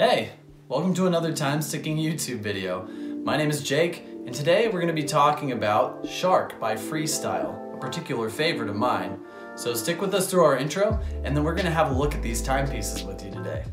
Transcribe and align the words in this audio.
Hey, 0.00 0.30
welcome 0.68 0.94
to 0.94 1.08
another 1.08 1.32
time 1.32 1.60
sticking 1.60 1.96
YouTube 1.96 2.38
video. 2.38 2.86
My 3.24 3.36
name 3.36 3.50
is 3.50 3.64
Jake, 3.64 4.04
and 4.26 4.32
today 4.32 4.68
we're 4.68 4.80
going 4.80 4.86
to 4.86 4.92
be 4.92 5.02
talking 5.02 5.50
about 5.50 6.06
Shark 6.06 6.60
by 6.60 6.76
Freestyle, 6.76 7.74
a 7.74 7.78
particular 7.78 8.30
favorite 8.30 8.68
of 8.68 8.76
mine. 8.76 9.18
So 9.56 9.74
stick 9.74 10.00
with 10.00 10.14
us 10.14 10.30
through 10.30 10.44
our 10.44 10.56
intro, 10.56 11.00
and 11.24 11.36
then 11.36 11.42
we're 11.42 11.56
going 11.56 11.64
to 11.64 11.72
have 11.72 11.90
a 11.90 11.94
look 11.94 12.14
at 12.14 12.22
these 12.22 12.40
timepieces 12.40 13.02
with 13.02 13.24
you 13.24 13.32
today. 13.32 13.64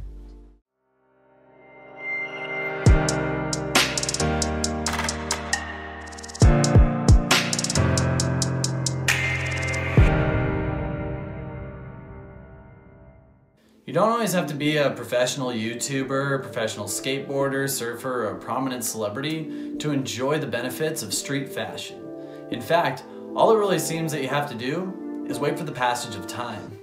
Don't 13.96 14.12
always 14.12 14.34
have 14.34 14.46
to 14.46 14.54
be 14.54 14.76
a 14.76 14.90
professional 14.90 15.52
YouTuber, 15.52 16.42
professional 16.42 16.86
skateboarder, 16.86 17.70
surfer, 17.70 18.28
or 18.28 18.36
prominent 18.36 18.84
celebrity 18.84 19.74
to 19.78 19.92
enjoy 19.92 20.38
the 20.38 20.46
benefits 20.46 21.02
of 21.02 21.14
street 21.14 21.48
fashion. 21.48 22.06
In 22.52 22.60
fact, 22.60 23.06
all 23.38 23.56
it 23.56 23.58
really 23.58 23.80
seems 23.80 24.12
that 24.12 24.22
you 24.22 24.28
have 24.28 24.50
to 24.50 24.56
do 24.56 25.26
is 25.30 25.40
wait 25.40 25.58
for 25.58 25.64
the 25.64 25.72
passage 25.72 26.16
of 26.16 26.28
time. 26.28 26.78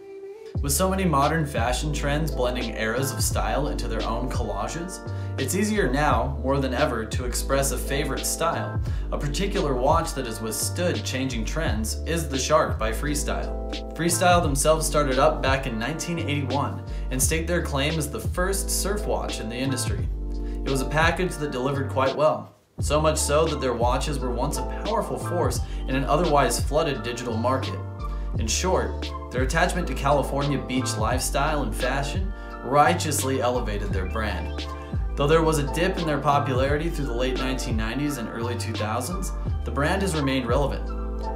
With 0.63 0.71
so 0.71 0.89
many 0.89 1.05
modern 1.05 1.45
fashion 1.45 1.93
trends 1.93 2.31
blending 2.31 2.77
eras 2.77 3.11
of 3.11 3.21
style 3.21 3.67
into 3.67 3.89
their 3.89 4.07
own 4.07 4.31
collages, 4.31 5.01
it's 5.37 5.57
easier 5.57 5.91
now, 5.91 6.39
more 6.41 6.61
than 6.61 6.73
ever, 6.73 7.05
to 7.05 7.25
express 7.25 7.73
a 7.73 7.77
favorite 7.77 8.25
style. 8.25 8.81
A 9.11 9.19
particular 9.19 9.75
watch 9.75 10.15
that 10.15 10.27
has 10.27 10.41
withstood 10.41 11.05
changing 11.05 11.45
trends 11.45 11.97
is 12.07 12.29
the 12.29 12.39
Shark 12.39 12.79
by 12.79 12.93
Freestyle. 12.93 13.73
Freestyle 13.97 14.41
themselves 14.41 14.87
started 14.87 15.19
up 15.19 15.43
back 15.43 15.67
in 15.67 15.81
1981 15.81 16.81
and 17.11 17.21
state 17.21 17.49
their 17.49 17.63
claim 17.63 17.99
as 17.99 18.09
the 18.09 18.21
first 18.21 18.71
surf 18.71 19.05
watch 19.05 19.41
in 19.41 19.49
the 19.49 19.57
industry. 19.57 20.09
It 20.65 20.71
was 20.71 20.81
a 20.81 20.89
package 20.89 21.35
that 21.39 21.51
delivered 21.51 21.91
quite 21.91 22.15
well, 22.15 22.55
so 22.79 23.01
much 23.01 23.19
so 23.19 23.47
that 23.47 23.61
their 23.61 23.75
watches 23.75 24.21
were 24.21 24.31
once 24.31 24.59
a 24.59 24.83
powerful 24.85 25.19
force 25.19 25.59
in 25.89 25.97
an 25.97 26.05
otherwise 26.05 26.61
flooded 26.61 27.03
digital 27.03 27.37
market. 27.37 27.81
In 28.39 28.47
short, 28.47 29.13
their 29.33 29.43
attachment 29.43 29.89
to 29.89 29.95
California 29.95 30.59
beach 30.59 30.97
lifestyle 30.99 31.63
and 31.63 31.75
fashion 31.75 32.33
righteously 32.65 33.41
elevated 33.41 33.91
their 33.91 34.07
brand. 34.07 34.67
Though 35.17 35.27
there 35.27 35.43
was 35.43 35.59
a 35.59 35.75
dip 35.75 35.99
in 35.99 36.07
their 36.07 36.21
popularity 36.21 36.91
through 36.91 37.07
the 37.07 37.15
late 37.15 37.37
1990s 37.37 38.19
and 38.19 38.29
early 38.29 38.55
2000s, 38.55 39.65
the 39.65 39.71
brand 39.71 40.03
has 40.03 40.15
remained 40.15 40.47
relevant. 40.47 40.87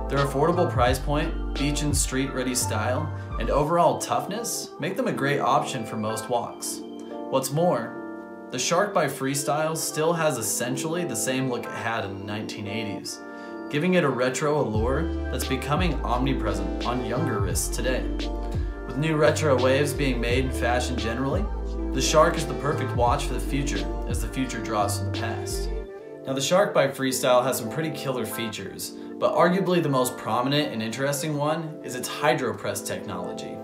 Their 0.08 0.24
affordable 0.24 0.70
price 0.70 0.98
point, 0.98 1.54
beach 1.54 1.82
and 1.82 1.96
street 1.96 2.32
ready 2.32 2.54
style, 2.54 3.10
and 3.40 3.50
overall 3.50 3.98
toughness 3.98 4.70
make 4.78 4.96
them 4.96 5.08
a 5.08 5.12
great 5.12 5.40
option 5.40 5.84
for 5.84 5.96
most 5.96 6.28
walks. 6.28 6.80
What's 7.30 7.50
more, 7.50 8.46
the 8.50 8.58
Shark 8.58 8.94
by 8.94 9.06
Freestyle 9.06 9.76
still 9.76 10.12
has 10.12 10.38
essentially 10.38 11.04
the 11.04 11.16
same 11.16 11.50
look 11.50 11.64
it 11.64 11.70
had 11.70 12.04
in 12.04 12.18
the 12.18 12.32
1980s 12.32 13.25
giving 13.70 13.94
it 13.94 14.04
a 14.04 14.08
retro 14.08 14.60
allure 14.60 15.12
that's 15.30 15.46
becoming 15.46 15.94
omnipresent 16.04 16.84
on 16.86 17.04
younger 17.04 17.40
wrists 17.40 17.74
today. 17.74 18.02
With 18.86 18.96
new 18.96 19.16
retro 19.16 19.60
waves 19.60 19.92
being 19.92 20.20
made 20.20 20.44
in 20.44 20.52
fashion 20.52 20.96
generally, 20.96 21.44
the 21.92 22.00
Shark 22.00 22.36
is 22.36 22.46
the 22.46 22.54
perfect 22.54 22.94
watch 22.94 23.24
for 23.24 23.34
the 23.34 23.40
future 23.40 23.84
as 24.08 24.22
the 24.22 24.28
future 24.28 24.62
draws 24.62 24.98
from 24.98 25.12
the 25.12 25.18
past. 25.18 25.70
Now 26.26 26.32
the 26.32 26.40
Shark 26.40 26.72
by 26.72 26.88
Freestyle 26.88 27.42
has 27.42 27.58
some 27.58 27.70
pretty 27.70 27.90
killer 27.90 28.24
features, 28.24 28.90
but 29.18 29.34
arguably 29.34 29.82
the 29.82 29.88
most 29.88 30.16
prominent 30.16 30.72
and 30.72 30.82
interesting 30.82 31.36
one 31.36 31.80
is 31.82 31.96
its 31.96 32.08
HydroPress 32.08 32.86
technology. 32.86 33.56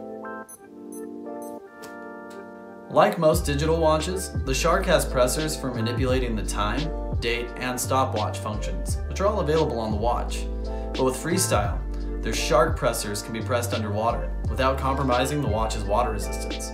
Like 2.91 3.19
most 3.19 3.47
digital 3.47 3.81
watches, 3.81 4.33
the 4.45 4.55
Shark 4.55 4.85
has 4.87 5.05
pressers 5.05 5.57
for 5.57 5.73
manipulating 5.73 6.37
the 6.37 6.45
time, 6.45 6.81
date, 7.23 7.49
and 7.57 7.81
stopwatch 7.81 8.39
functions, 8.39 8.99
which 9.09 9.21
are 9.21 9.27
all 9.27 9.41
available 9.41 9.81
on 9.81 9.91
the 9.91 9.97
watch. 9.97 10.45
But 10.93 11.05
with 11.05 11.15
Freestyle, 11.15 11.79
their 12.23 12.35
Shark 12.35 12.77
pressers 12.77 13.23
can 13.23 13.33
be 13.33 13.41
pressed 13.41 13.73
underwater 13.73 14.31
without 14.51 14.79
compromising 14.79 15.41
the 15.41 15.49
watch's 15.49 15.85
water 15.85 16.11
resistance. 16.11 16.73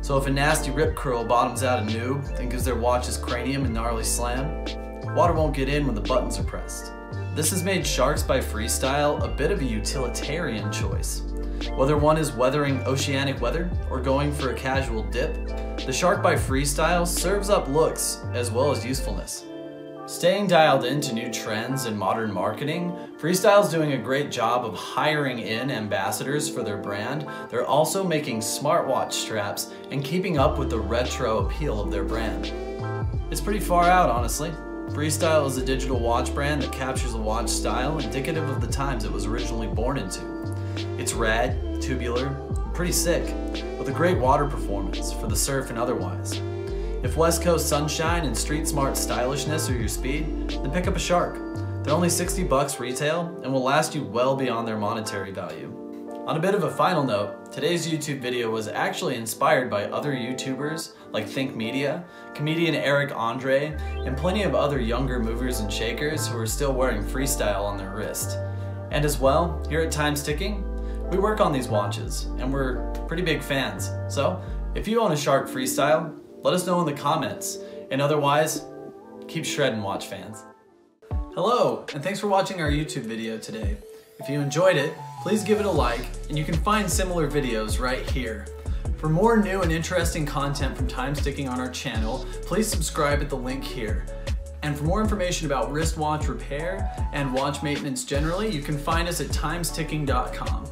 So 0.00 0.16
if 0.16 0.26
a 0.26 0.30
nasty 0.30 0.70
rip 0.70 0.96
curl 0.96 1.24
bottoms 1.24 1.62
out 1.62 1.82
a 1.82 1.86
noob 1.86 2.38
and 2.38 2.50
gives 2.50 2.64
their 2.64 2.74
watch's 2.74 3.16
cranium 3.16 3.64
a 3.64 3.68
gnarly 3.68 4.02
slam, 4.02 4.64
water 5.14 5.34
won't 5.34 5.54
get 5.54 5.68
in 5.68 5.84
when 5.86 5.94
the 5.94 6.00
buttons 6.00 6.38
are 6.38 6.44
pressed. 6.44 6.92
This 7.34 7.50
has 7.50 7.62
made 7.62 7.86
Sharks 7.86 8.22
by 8.22 8.40
Freestyle 8.40 9.22
a 9.22 9.28
bit 9.28 9.50
of 9.50 9.60
a 9.60 9.64
utilitarian 9.64 10.72
choice. 10.72 11.22
Whether 11.76 11.96
one 11.96 12.18
is 12.18 12.32
weathering 12.32 12.82
oceanic 12.84 13.40
weather 13.40 13.70
or 13.90 14.00
going 14.00 14.32
for 14.32 14.50
a 14.50 14.54
casual 14.54 15.04
dip, 15.04 15.34
the 15.86 15.92
Shark 15.92 16.22
by 16.22 16.34
Freestyle 16.34 17.06
serves 17.06 17.50
up 17.50 17.68
looks 17.68 18.18
as 18.34 18.50
well 18.50 18.72
as 18.72 18.84
usefulness. 18.84 19.44
Staying 20.06 20.48
dialed 20.48 20.84
into 20.84 21.14
new 21.14 21.32
trends 21.32 21.86
in 21.86 21.96
modern 21.96 22.32
marketing, 22.32 22.92
Freestyle's 23.18 23.70
doing 23.70 23.92
a 23.92 23.98
great 23.98 24.32
job 24.32 24.64
of 24.64 24.74
hiring 24.74 25.38
in 25.38 25.70
ambassadors 25.70 26.48
for 26.48 26.64
their 26.64 26.76
brand. 26.76 27.24
They're 27.50 27.64
also 27.64 28.02
making 28.02 28.40
smartwatch 28.40 29.12
straps 29.12 29.70
and 29.92 30.04
keeping 30.04 30.38
up 30.38 30.58
with 30.58 30.70
the 30.70 30.80
retro 30.80 31.46
appeal 31.46 31.80
of 31.80 31.92
their 31.92 32.02
brand. 32.02 32.52
It's 33.30 33.40
pretty 33.40 33.60
far 33.60 33.84
out, 33.84 34.10
honestly. 34.10 34.50
Freestyle 34.90 35.46
is 35.46 35.56
a 35.56 35.64
digital 35.64 36.00
watch 36.00 36.34
brand 36.34 36.62
that 36.62 36.72
captures 36.72 37.14
a 37.14 37.18
watch 37.18 37.48
style 37.48 38.00
indicative 38.00 38.48
of 38.50 38.60
the 38.60 38.66
times 38.66 39.04
it 39.04 39.12
was 39.12 39.26
originally 39.26 39.68
born 39.68 39.98
into. 39.98 40.20
It's 40.98 41.12
rad, 41.12 41.80
tubular, 41.80 42.30
pretty 42.74 42.92
sick, 42.92 43.22
with 43.78 43.88
a 43.88 43.92
great 43.92 44.18
water 44.18 44.46
performance 44.46 45.12
for 45.12 45.28
the 45.28 45.36
surf 45.36 45.70
and 45.70 45.78
otherwise. 45.78 46.42
If 47.02 47.16
West 47.16 47.42
Coast 47.42 47.68
sunshine 47.68 48.26
and 48.26 48.38
street 48.38 48.68
smart 48.68 48.96
stylishness 48.96 49.68
are 49.68 49.76
your 49.76 49.88
speed, 49.88 50.50
then 50.50 50.70
pick 50.70 50.86
up 50.86 50.94
a 50.94 51.00
Shark. 51.00 51.34
They're 51.82 51.92
only 51.92 52.08
60 52.08 52.44
bucks 52.44 52.78
retail 52.78 53.40
and 53.42 53.52
will 53.52 53.64
last 53.64 53.92
you 53.92 54.04
well 54.04 54.36
beyond 54.36 54.68
their 54.68 54.78
monetary 54.78 55.32
value. 55.32 55.76
On 56.28 56.36
a 56.36 56.40
bit 56.40 56.54
of 56.54 56.62
a 56.62 56.70
final 56.70 57.02
note, 57.02 57.50
today's 57.50 57.88
YouTube 57.88 58.20
video 58.20 58.48
was 58.50 58.68
actually 58.68 59.16
inspired 59.16 59.68
by 59.68 59.86
other 59.86 60.12
YouTubers 60.12 60.92
like 61.10 61.26
Think 61.26 61.56
Media, 61.56 62.04
comedian 62.34 62.76
Eric 62.76 63.10
Andre, 63.16 63.76
and 64.06 64.16
plenty 64.16 64.44
of 64.44 64.54
other 64.54 64.80
younger 64.80 65.18
movers 65.18 65.58
and 65.58 65.72
shakers 65.72 66.28
who 66.28 66.38
are 66.38 66.46
still 66.46 66.72
wearing 66.72 67.02
freestyle 67.02 67.64
on 67.64 67.76
their 67.76 67.90
wrist. 67.96 68.38
And 68.92 69.04
as 69.04 69.18
well, 69.18 69.60
here 69.68 69.80
at 69.80 69.90
Time 69.90 70.14
Sticking, 70.14 70.62
we 71.10 71.18
work 71.18 71.40
on 71.40 71.50
these 71.50 71.66
watches 71.66 72.26
and 72.38 72.52
we're 72.52 72.92
pretty 73.08 73.24
big 73.24 73.42
fans. 73.42 73.90
So 74.08 74.40
if 74.76 74.86
you 74.86 75.00
own 75.00 75.10
a 75.10 75.16
Shark 75.16 75.48
Freestyle, 75.48 76.21
let 76.42 76.54
us 76.54 76.66
know 76.66 76.80
in 76.80 76.86
the 76.86 77.00
comments. 77.00 77.58
And 77.90 78.00
otherwise, 78.00 78.64
keep 79.28 79.44
shredding 79.44 79.82
watch 79.82 80.06
fans. 80.06 80.44
Hello, 81.34 81.86
and 81.94 82.02
thanks 82.02 82.20
for 82.20 82.26
watching 82.26 82.60
our 82.60 82.70
YouTube 82.70 83.02
video 83.02 83.38
today. 83.38 83.76
If 84.18 84.28
you 84.28 84.40
enjoyed 84.40 84.76
it, 84.76 84.94
please 85.22 85.42
give 85.42 85.60
it 85.60 85.66
a 85.66 85.70
like, 85.70 86.06
and 86.28 86.36
you 86.36 86.44
can 86.44 86.54
find 86.56 86.90
similar 86.90 87.30
videos 87.30 87.80
right 87.80 88.08
here. 88.10 88.46
For 88.98 89.08
more 89.08 89.36
new 89.36 89.62
and 89.62 89.72
interesting 89.72 90.24
content 90.26 90.76
from 90.76 90.86
Time 90.86 91.14
Sticking 91.14 91.48
on 91.48 91.58
our 91.58 91.70
channel, 91.70 92.26
please 92.42 92.68
subscribe 92.68 93.20
at 93.20 93.28
the 93.28 93.36
link 93.36 93.64
here. 93.64 94.06
And 94.62 94.76
for 94.76 94.84
more 94.84 95.00
information 95.00 95.46
about 95.46 95.72
wristwatch 95.72 96.28
repair 96.28 96.88
and 97.12 97.34
watch 97.34 97.62
maintenance 97.62 98.04
generally, 98.04 98.48
you 98.50 98.62
can 98.62 98.78
find 98.78 99.08
us 99.08 99.20
at 99.20 99.28
timesticking.com. 99.28 100.66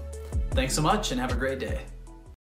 Thanks 0.53 0.75
so 0.75 0.83
much 0.83 1.11
and 1.11 1.21
have 1.21 1.33
a 1.33 1.37
great 1.37 1.59
day. 1.59 1.81